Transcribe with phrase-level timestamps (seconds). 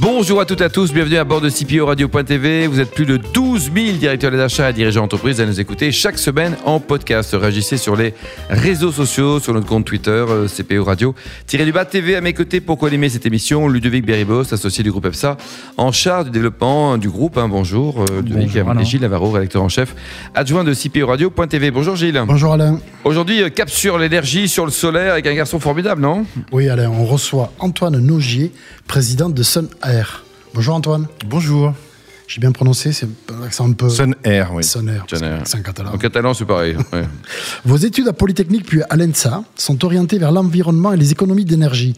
[0.00, 2.66] Bonjour à toutes et à tous, bienvenue à bord de CPO Radio.tv.
[2.68, 5.92] Vous êtes plus de 12 000 directeurs des achats et dirigeants d'entreprise à nous écouter
[5.92, 7.36] chaque semaine en podcast.
[7.38, 8.14] Réagissez sur les
[8.48, 11.14] réseaux sociaux, sur notre compte Twitter, euh, CPO Radio.
[11.46, 14.90] Tiré du bas TV à mes côtés pour co-animer cette émission, Ludovic Beribos, associé du
[14.90, 15.36] groupe EPSA,
[15.76, 17.36] en charge du développement du groupe.
[17.36, 19.94] Hein, bonjour, euh, Ludovic Bonjour, et Gilles Navarro, rédacteur en chef,
[20.34, 21.70] adjoint de CPO Radio.tv.
[21.72, 22.22] Bonjour Gilles.
[22.26, 22.80] Bonjour Alain.
[23.04, 26.24] Aujourd'hui, euh, cap sur l'énergie, sur le solaire avec un garçon formidable, non?
[26.52, 28.50] Oui Alain, on reçoit Antoine Nogier,
[28.86, 29.89] président de Sun Air.
[30.54, 31.06] Bonjour Antoine.
[31.26, 31.74] Bonjour.
[32.28, 33.88] J'ai bien prononcé, c'est un accent un peu...
[33.88, 34.62] Sun Air, oui.
[34.62, 35.04] Sun Air,
[35.44, 35.92] c'est un catalan.
[35.92, 36.76] En catalan, c'est pareil.
[36.92, 37.02] ouais.
[37.64, 41.94] Vos études à Polytechnique puis à l'ENSA sont orientées vers l'environnement et les économies d'énergie.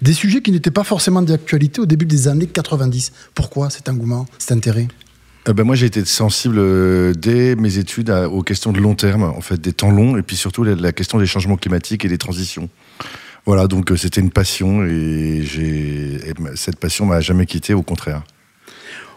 [0.00, 3.12] Des sujets qui n'étaient pas forcément d'actualité au début des années 90.
[3.34, 4.88] Pourquoi cet engouement, cet intérêt?
[5.46, 8.94] Euh, ben, moi, j'ai été sensible euh, dès mes études à- aux questions de long
[8.94, 12.06] terme, en fait, des temps longs, et puis surtout la, la question des changements climatiques
[12.06, 12.70] et des transitions.
[13.46, 15.44] Voilà, donc euh, c'était une passion, et,
[16.54, 18.22] cette passion m'a jamais quitté, au contraire.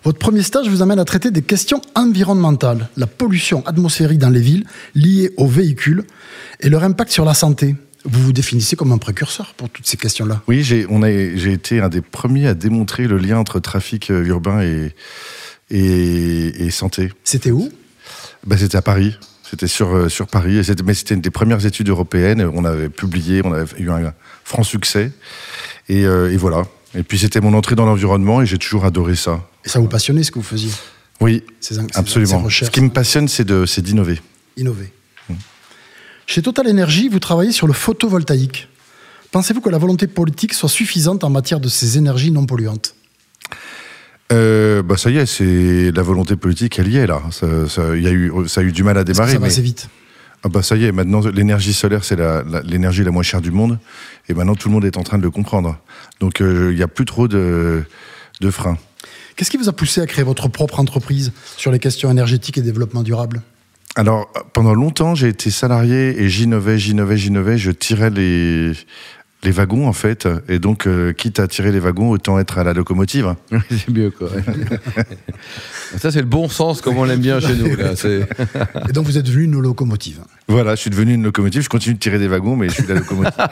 [0.03, 4.39] Votre premier stage vous amène à traiter des questions environnementales, la pollution atmosphérique dans les
[4.39, 6.03] villes liée aux véhicules
[6.59, 7.75] et leur impact sur la santé.
[8.05, 10.41] Vous vous définissez comme un précurseur pour toutes ces questions-là.
[10.47, 10.85] Oui, j'ai,
[11.51, 14.93] été un des premiers à démontrer le lien entre trafic euh, urbain et,
[15.71, 17.11] et, et santé.
[17.23, 17.69] C'était où?
[18.45, 19.17] Ben, c'était à Paris.
[19.49, 20.57] C'était sur, euh, sur Paris.
[20.57, 22.41] Et mais c'était une des premières études européennes.
[22.53, 25.11] On avait publié, on avait eu un franc succès.
[25.89, 26.65] Et, euh, et voilà.
[26.95, 29.41] Et puis c'était mon entrée dans l'environnement et j'ai toujours adoré ça.
[29.65, 30.71] Et ça vous passionnait ce que vous faisiez?
[31.21, 32.49] Oui, ces, ces- ces absolument.
[32.49, 33.45] Ce qui me passionne, c'est,
[33.81, 34.21] d'innover.
[34.57, 34.91] innover.
[36.25, 38.67] Chez Total Energy, vous travaillez sur le photovoltaïque.
[39.31, 42.95] Pensez-vous que la volonté politique soit suffisante en matière de ces énergies non polluantes?
[44.33, 47.21] Euh, bah ça y est, c'est la volonté politique, elle y est là.
[47.31, 47.47] Ça,
[47.95, 49.31] y a eu, ça a eu du mal à démarrer.
[49.31, 49.89] ça va mais- assez vite.
[50.43, 53.41] Ah bah ça y est, maintenant l'énergie solaire c'est la- la- l'énergie la, moins chère
[53.41, 53.79] du monde
[54.29, 55.79] et maintenant tout le monde est en train de le comprendre.
[56.19, 57.83] Donc euh, il n'y a plus trop de,
[58.39, 58.77] de freins.
[59.35, 62.61] Qu'est-ce qui vous a poussé à créer votre propre entreprise sur les questions énergétiques et
[62.61, 63.41] développement durable?
[63.95, 68.73] Alors pendant longtemps j'ai été salarié et j'innovais, j'innovais, j'innovais, je tirais les
[69.43, 72.63] les wagons en fait et donc euh, quitte à tirer les wagons autant être à
[72.63, 73.35] la locomotive.
[73.69, 74.29] c'est mieux, quoi.
[75.97, 77.75] Ça, c'est le bon sens, comme on l'aime bien chez nous.
[77.75, 77.95] Là.
[77.95, 78.27] C'est-
[78.89, 80.21] Et donc vous êtes devenu une locomotive.
[80.47, 82.87] Voilà, je suis devenu une locomotive, je continue de tirer des wagons mais je suis
[82.87, 83.33] la locomotive.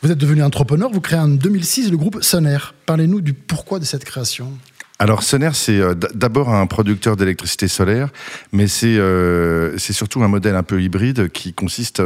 [0.00, 2.72] Vous êtes devenu entrepreneur, vous créez en 2006 le groupe Sunair.
[2.86, 4.52] Parlez-nous du pourquoi de cette création.
[5.00, 8.08] Alors Soner, c'est euh, d'abord un producteur d'électricité solaire,
[8.52, 12.00] mais c'est euh, c'est surtout un modèle un peu hybride qui consiste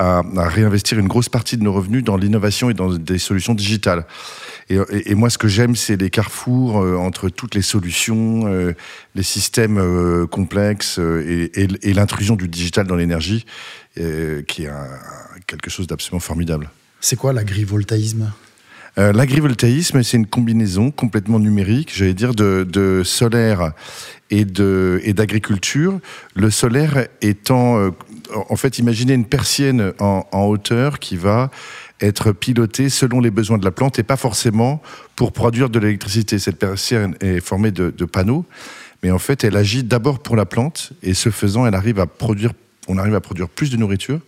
[0.00, 3.54] à, à réinvestir une grosse partie de nos revenus dans l'innovation et dans des solutions
[3.54, 4.06] digitales.
[4.70, 8.46] Et, et- et moi, ce que j'aime, c'est les carrefours euh, entre toutes les solutions,
[8.46, 8.72] euh,
[9.14, 13.44] les systèmes euh, complexes et, l'intrusion du digital dans l'énergie,
[13.96, 14.98] qui est un-
[15.46, 16.70] quelque chose d'absolument formidable.
[17.00, 18.32] C'est quoi l'agrivoltaïsme?
[18.98, 23.72] Euh, L'agrivoltaïsme, c'est une combinaison complètement numérique, j'allais dire, de, de solaire
[24.30, 25.98] et d'agriculture.
[26.34, 27.90] Le solaire étant,
[28.34, 31.50] en fait, imaginez une persienne en, hauteur qui va
[32.00, 34.82] être pilotée selon les besoins de la plante et pas forcément
[35.16, 36.38] pour produire de l'électricité.
[36.38, 38.44] Cette persienne est formée de, panneaux,
[39.02, 42.06] mais en fait, elle agit d'abord pour la plante et ce faisant, elle arrive à
[42.06, 42.52] produire,
[42.88, 44.20] on arrive à produire plus de nourriture.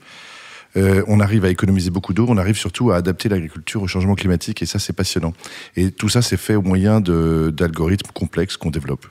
[0.76, 4.14] Euh, on arrive à économiser beaucoup d'eau, on arrive surtout à adapter l'agriculture au changement
[4.14, 5.34] climatique, et ça, c'est passionnant.
[5.76, 9.06] Et tout ça, c'est fait au moyen d'algorithmes complexes qu'on développe.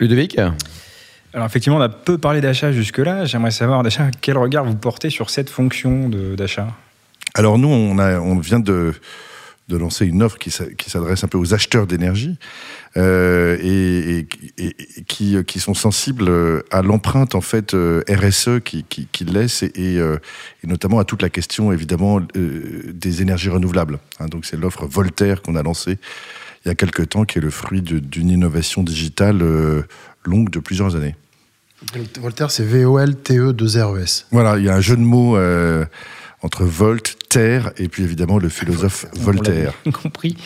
[0.00, 0.36] Ludovic?
[1.34, 3.24] Alors effectivement, on a peu parlé d'achat jusque-là.
[3.24, 6.68] J'aimerais savoir déjà quel regard vous portez sur cette fonction d'achat?
[7.34, 8.92] Alors nous, on, vient de,
[9.68, 12.36] de lancer une offre qui s'a- qui s'adresse un peu aux acheteurs d'énergie
[12.98, 14.26] euh, et,
[14.58, 19.08] et- et qui, qui sont sensibles euh, à l'empreinte en fait euh, RSE qu'ils qui,
[19.10, 20.18] qui laissent et, euh,
[20.64, 23.98] notamment à toute la question évidemment euh, des énergies renouvelables.
[24.20, 24.26] hein.
[24.26, 25.96] donc c'est l'offre Voltaire qu'on a lancée
[26.64, 29.82] il y a quelques temps, qui est le fruit d'une innovation digitale euh,
[30.24, 31.14] longue de plusieurs années.
[32.20, 34.26] Voltaire, c'est V-O-L-T-E-2-R-E-S.
[34.30, 35.84] Voilà, il y a un jeu de mots euh,
[36.42, 39.74] entre Volt, Terre, et puis évidemment le philosophe Voltaire.
[39.86, 40.36] On l'a compris.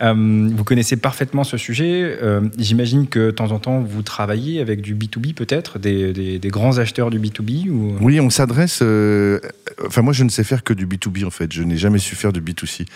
[0.00, 2.16] Euh, vous connaissez parfaitement ce sujet.
[2.22, 6.38] Euh, J'imagine que de temps en temps, vous travaillez avec du B2B peut-être, des, des-
[6.38, 7.96] des grands acheteurs du B2B ou...
[8.00, 8.78] Oui, on s'adresse.
[8.82, 9.40] euh,
[9.86, 11.52] enfin, moi, je ne sais faire que du B2B en fait.
[11.52, 12.86] Je n'ai jamais su faire du B2C.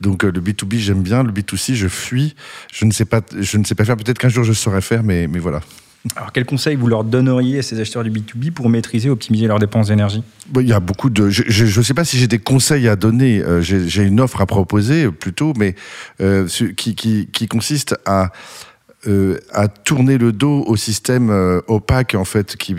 [0.00, 1.22] Donc, euh, le B2B, j'aime bien.
[1.22, 2.34] Le B2C, je fuis.
[2.72, 3.96] Je ne sais pas, je ne sais pas faire.
[3.96, 5.60] Peut-être qu'un jour, je saurais faire, mais, mais voilà.
[6.16, 9.58] Alors quels conseils vous leur donneriez à ces acheteurs du B2B pour maîtriser, optimiser leurs
[9.58, 10.22] dépenses d'énergie?
[10.54, 11.28] Il y a beaucoup de.
[11.28, 13.40] Je ne sais pas si j'ai des conseils à donner.
[13.40, 15.74] euh, j'ai une offre à proposer euh, plutôt, mais
[16.20, 16.46] euh,
[16.76, 18.30] qui, qui consiste à
[19.06, 22.74] euh, a tourné le dos au système euh, opaque en fait qui,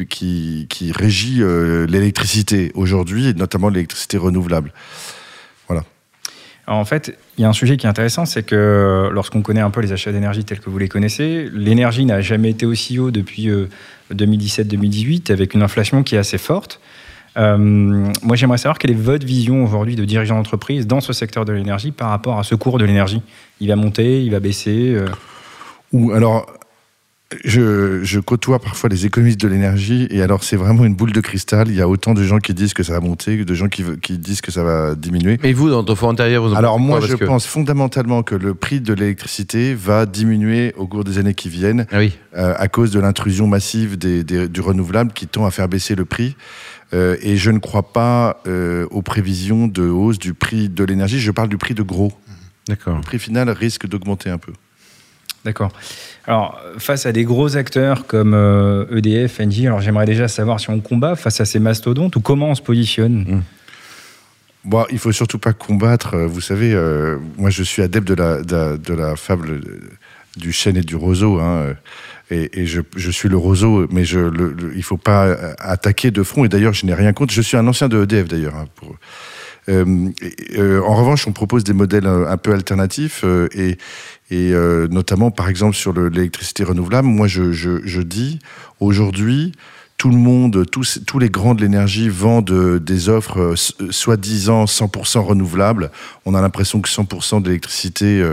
[0.92, 4.74] régit euh, l'électricité aujourd'hui, et notamment l'électricité renouvelable.
[5.69, 5.86] Voilà.
[6.68, 9.69] En fait, il y a un sujet qui est intéressant, c'est que lorsqu'on connaît un
[9.69, 13.12] peu les achats d'énergie tels que vous les connaissez, l'énergie n'a jamais été aussi haut
[13.12, 13.50] depuis
[14.13, 16.81] 2017-2018, avec une inflation qui est assez forte.
[17.38, 21.45] Euh, moi, j'aimerais savoir quelle est votre vision aujourd'hui de dirigeant d'entreprise dans ce secteur
[21.45, 23.21] de l'énergie par rapport à ce cours de l'énergie.
[23.62, 25.07] Il va monter, il va baisser euh
[25.91, 26.45] Ou alors,
[27.45, 31.21] je, je, côtoie parfois les économistes de l'énergie et alors c'est vraiment une boule de
[31.21, 31.68] cristal.
[31.69, 33.68] Il y a autant de gens qui disent que ça va monter que de gens
[33.68, 35.38] qui, qui disent que ça va diminuer.
[35.44, 37.25] Mais vous, dans ton fond intérieur, vous en Alors moi, je que...
[37.25, 41.86] pense fondamentalement que le prix de l'électricité va diminuer au cours des années qui viennent
[41.92, 42.13] ah oui.
[42.35, 45.94] euh, à cause de l'intrusion massive des, des, du renouvelable qui tend à faire baisser
[45.95, 46.35] le prix.
[46.94, 51.19] Euh, et je ne crois pas euh, aux prévisions de hausse du prix de l'énergie.
[51.19, 52.12] Je parle du prix de gros.
[52.68, 52.95] D'accord.
[52.95, 54.53] Le prix final risque d'augmenter un peu.
[55.45, 55.71] D'accord.
[56.27, 60.69] Alors, face à des gros acteurs comme euh, EDF, Engie, alors j'aimerais déjà savoir si
[60.69, 63.24] on combat face à ces mastodontes ou comment on se positionne?
[63.24, 63.44] Mmh.
[64.65, 66.18] Bon, il faut surtout pas combattre.
[66.18, 69.62] Vous savez, euh, moi je suis adepte de la, de, la fable
[70.36, 71.39] du chêne et du roseau.
[71.39, 71.75] Hein,
[72.30, 76.44] et, je, suis le roseau, mais je, le, le, il faut pas attaquer de front.
[76.44, 77.33] Et d'ailleurs, je n'ai rien contre.
[77.33, 78.56] Je suis un ancien de EDF d'ailleurs.
[78.56, 78.94] Hein, euh, euh,
[79.69, 83.48] en revanche, on propose des modèles un peu alternatifs euh,
[84.31, 84.54] et,
[84.89, 87.07] notamment, par exemple, sur l'électricité renouvelable.
[87.07, 88.39] Moi, je, dis
[88.80, 89.51] aujourd'hui,
[89.98, 95.92] tout le monde, tous, tous les grands de l'énergie vendent des offres soi-disant 100% renouvelables.
[96.25, 98.24] On a l'impression que 100% d'électricité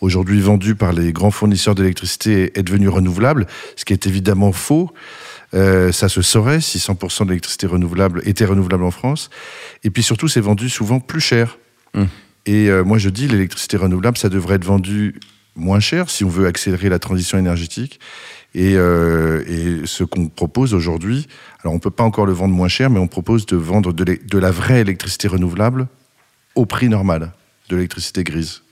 [0.00, 3.46] aujourd'hui vendue par les grands fournisseurs d'électricité est devenue renouvelable,
[3.76, 4.90] ce qui est évidemment faux.
[5.54, 9.30] Euh, ça se saurait si 100% de l'électricité renouvelable était renouvelable en France.
[9.84, 11.58] Et puis surtout, c'est vendu souvent plus cher.
[11.94, 12.04] Mmh.
[12.46, 15.20] Et euh, moi, je dis, l'électricité renouvelable, ça devrait être vendu
[15.54, 18.00] moins cher si on veut accélérer la transition énergétique.
[18.54, 21.26] Et, euh, et ce qu'on propose aujourd'hui,
[21.62, 24.04] alors on peut pas encore le vendre moins cher, mais on propose de vendre de,
[24.04, 25.88] de la vraie électricité renouvelable
[26.54, 27.32] au prix normal
[27.68, 28.62] de l'électricité grise.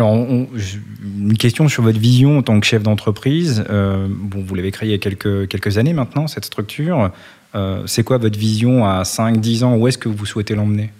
[0.00, 3.64] Alors, une question sur votre vision en tant que chef d'entreprise.
[3.68, 7.10] Euh, bon, vous l'avez créé il y a quelques, années maintenant, cette structure.
[7.54, 9.76] Euh, c'est quoi votre vision à 5-10 ans?
[9.76, 10.90] Où est-ce que vous souhaitez l'emmener?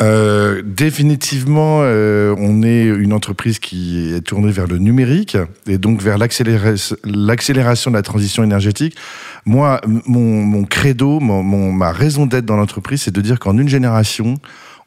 [0.00, 6.18] Euh, définitivement, on est une entreprise qui est tournée vers le numérique et donc vers
[6.18, 8.96] l'accélération de la transition énergétique.
[9.44, 14.38] Moi, mon, credo, ma raison d'être dans l'entreprise, c'est de dire qu'en une génération,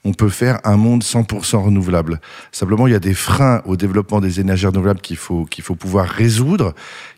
[0.06, 2.22] on peut faire un monde 100% renouvelable.
[2.52, 6.07] Simplement, il y a des freins au développement des énergies renouvelables qu'il faut, faut pouvoir
[6.07, 6.75] résoudre.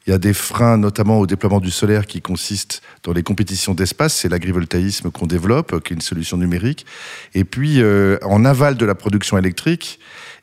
[0.08, 3.74] Il y a des freins notamment au déploiement du solaire qui consiste dans les compétitions
[3.74, 4.16] d'espace.
[4.16, 6.86] C'est l'agrivoltaïsme qu'on développe, qui est une solution numérique.
[7.34, 10.00] Et puis, euh, en aval de la production électrique,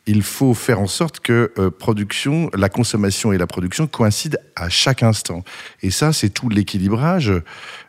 [0.06, 4.68] il faut faire en sorte que euh, production, la consommation et la production coïncident à
[4.68, 5.42] chaque instant.
[5.82, 7.32] Et ça, c'est tout l'équilibrage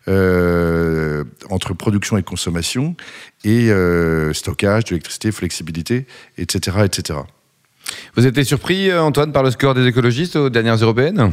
[0.08, 2.96] euh, entre production et consommation
[3.44, 6.08] et euh, stockage d'électricité, flexibilité,
[6.38, 7.20] etc., etc.
[8.16, 11.32] Vous étiez surpris, Antoine, par le score des écologistes aux dernières européennes?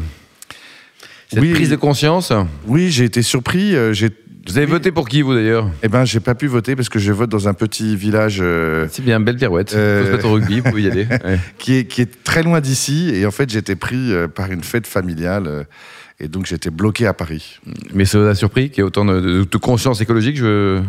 [1.28, 2.30] Cette oui, prise de conscience?
[2.66, 3.74] Oui, j'ai été surpris.
[3.94, 4.10] J'ai
[4.46, 5.68] vous avez voté pour qui, vous, d'ailleurs?
[5.82, 8.38] Eh ben, j'ai pas pu voter parce que je vote dans un petit village.
[8.40, 9.74] Euh, C'est bien, belle pirouette.
[9.74, 11.06] Euh, Faut se au rugby, vous pouvez y aller.
[11.24, 11.38] Ouais.
[11.58, 13.10] qui, est, qui est très loin d'ici.
[13.14, 15.44] Et en fait, j'étais pris euh, par une fête familiale.
[15.46, 15.64] Euh,
[16.18, 17.60] et donc, j'étais bloqué à Paris.
[17.94, 20.82] Mais ça vous a surpris qu'il y ait autant de, de, de conscience écologique je...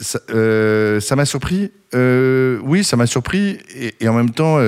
[0.00, 1.70] Ça m'a surpris.
[1.94, 3.58] oui, ça m'a surpris.
[3.74, 4.58] Et, et, en même temps.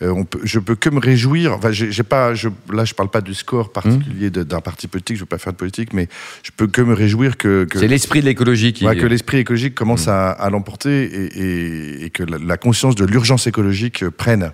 [0.00, 1.52] Euh, on peut, je peux que me réjouir.
[1.54, 4.44] Enfin, j'ai pas, je, là, je parle pas du score particulier mmh.
[4.44, 5.16] d'un parti politique.
[5.16, 6.08] Je veux pas faire de politique, mais
[6.42, 7.64] je peux que me réjouir que.
[7.64, 8.86] que c'est l'esprit de l'écologie qui.
[8.86, 10.10] Ouais, que l'esprit écologique commence mmh.
[10.10, 14.52] à, à l'emporter et, et, et, que la, la conscience de l'urgence écologique prenne.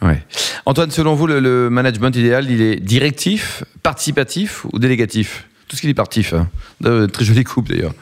[0.00, 0.20] Ouais.
[0.66, 5.46] Antoine, selon vous, le, le, management idéal, il est directif, participatif ou délégatif?
[5.68, 6.32] Tout ce qui est partif.
[6.32, 6.48] Hein.
[6.80, 7.94] De, très jolie coupe d'ailleurs.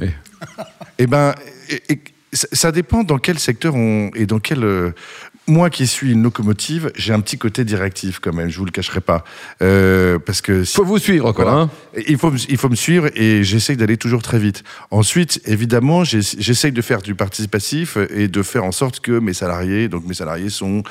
[0.00, 0.08] Oui.
[0.98, 1.34] eh ben,
[1.88, 1.98] et,
[2.32, 4.90] ça dépend dans quel secteur on et dans quel euh,
[5.48, 8.70] moi qui suis une locomotive, j'ai un petit côté directif quand même, je vous le
[8.70, 9.24] cacherai pas.
[9.62, 11.44] Euh, parce que si, faut vous suivre quoi.
[11.44, 11.70] Voilà, hein
[12.06, 14.62] il faut il faut me suivre et j'essaye d'aller toujours très vite.
[14.90, 19.88] Ensuite, évidemment, j'essaye de faire du participatif et de faire en sorte que mes salariés,
[19.88, 20.82] donc mes salariés sont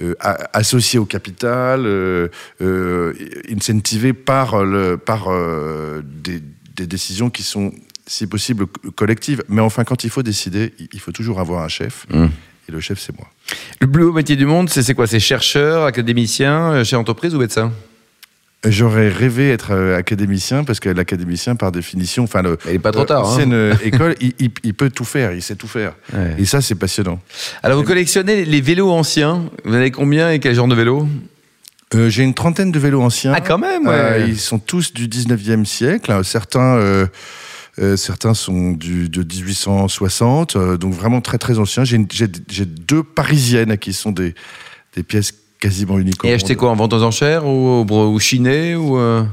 [0.00, 0.14] euh,
[0.52, 2.28] associés au capital, euh,
[2.60, 3.14] euh,
[3.48, 6.42] incentivés par le par euh, des,
[6.74, 7.72] des décisions qui sont
[8.06, 9.42] si possible collectives.
[9.48, 12.06] Mais enfin, quand il faut décider, il faut toujours avoir un chef.
[12.10, 12.26] Mmh.
[12.68, 13.28] Et le chef, c'est moi.
[13.80, 15.06] Le plus haut métier du monde, c'est quoi?
[15.06, 17.72] C'est chercheur, académicien, chef d'entreprise ou médecin?
[18.66, 22.92] J'aurais rêvé être euh, académicien parce que l'académicien, par définition, enfin, le, Il n'est pas
[22.92, 23.18] trop tard.
[23.20, 23.22] hein.
[23.28, 25.92] l'ancienne euh, école, il, il- il peut tout faire, il sait tout faire.
[26.14, 26.36] Ouais.
[26.38, 27.20] Et ça, c'est passionnant.
[27.62, 29.42] Alors, vous collectionnez les vélos anciens.
[29.66, 31.06] Vous en avez combien et quel genre de vélo
[31.94, 33.34] Euh, J'ai une trentaine de vélos anciens.
[33.36, 33.92] Ah, quand même, ouais.
[33.94, 36.18] Euh, ils sont tous du 19e siècle.
[36.24, 37.06] Certains, euh, euh,
[37.96, 41.84] certains sont du, de 1860, euh, donc vraiment très très anciens.
[41.84, 41.98] J'ai
[42.66, 44.34] deux parisiennes qui sont des,
[44.94, 46.24] des pièces quasiment uniques.
[46.24, 49.24] Et acheté quoi En vente aux enchères ou, ou, ou chiné ou euh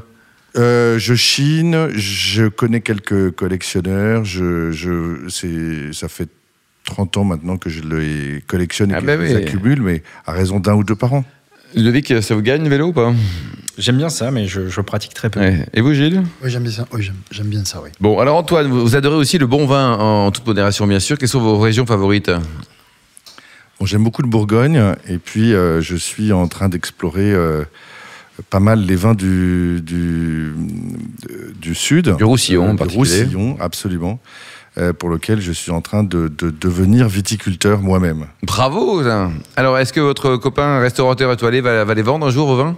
[0.57, 6.27] Euh, je chine, je connais quelques collectionneurs, je, je, c'est, ça fait
[6.83, 9.43] 30 ans maintenant que je les collectionne et Ah que bah je les oui.
[9.43, 11.23] accumule, mais à raison d'un ou deux par an.
[11.75, 13.13] Ludovic, ça vous gagne le vélo ou pas?
[13.77, 15.39] J'aime bien ça, mais je, je pratique très peu.
[15.39, 15.65] Ouais.
[15.73, 16.21] Et vous, Gilles?
[16.43, 16.85] Oui, j'aime bien ça.
[16.91, 17.89] Oui, j'aime- j'aime bien ça, oui.
[17.99, 21.17] Bon, alors Antoine, vous adorez aussi le bon vin en toute modération, bien sûr.
[21.17, 22.29] Quelles sont vos régions favorites?
[23.79, 27.63] Bon, j'aime beaucoup le Bourgogne, et puis euh, je suis en train d'explorer euh,
[28.49, 30.51] pas mal les vins du, du,
[31.31, 32.15] euh, du sud.
[32.17, 33.23] Du Roussillon, en du particulier.
[33.23, 34.19] Roussillon, absolument.
[34.77, 38.27] Euh, pour lequel je suis en train de, de devenir viticulteur moi-même.
[38.43, 39.29] Bravo ça.
[39.55, 42.77] Alors, est-ce que votre copain restaurateur étoilé va, va les vendre un jour au vin?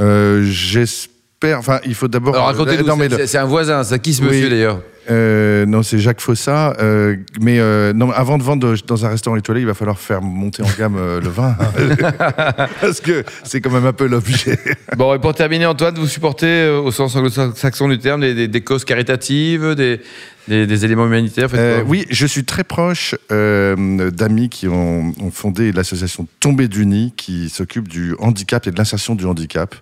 [0.00, 1.58] Euh, J'espère.
[1.58, 2.34] Enfin, il faut d'abord.
[2.34, 2.86] Alors, racontez-nous,
[3.26, 4.28] c'est- un voisin, ça qui ce Oui.
[4.28, 4.80] monsieur d'ailleurs?
[5.10, 6.74] Euh, non, c'est Jacques Fossa.
[6.80, 10.20] euh, mais euh, non, avant de vendre dans un restaurant étoilé, il va falloir faire
[10.22, 11.56] monter en gamme le vin.
[12.80, 14.58] Parce que c'est quand même un peu l'objet.
[14.96, 18.60] Bon, et pour terminer, Antoine, vous supportez, au sens anglo-saxon du terme, des, des- des
[18.60, 20.00] causes caritatives, des,
[20.48, 25.30] des- des éléments humanitaires Euh, oui, je suis très proche euh, d'amis qui ont, ont
[25.30, 29.74] fondé l'association Tombée du Nid qui s'occupe du handicap et de l'insertion du handicap.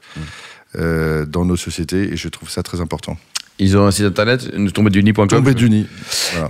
[0.78, 3.16] euh, dans nos sociétés et je trouve ça très important.
[3.58, 5.28] Ils ont un site internet, tombeduni.com.
[5.28, 5.86] Tombée du nid.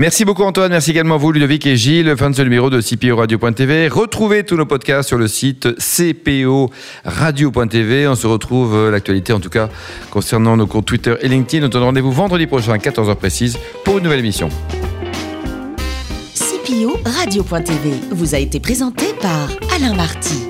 [0.01, 2.81] Merci beaucoup Antoine, merci également à vous Ludovic et Gilles, fin de ce numéro de
[2.81, 3.89] CPO Radio.tv.
[3.89, 6.71] Retrouvez tous nos podcasts sur le site CPO
[7.05, 8.09] Radio.tv.
[8.09, 9.69] On se retrouve, euh, l'actualité en tout cas,
[10.11, 11.67] concernant nos comptes Twitter et LinkedIn.
[11.67, 14.49] On donne rendez-vous vendredi prochain à 14h précise pour une nouvelle émission.
[16.35, 20.46] CPO Radio.tv vous a été présenté par Alain Marty.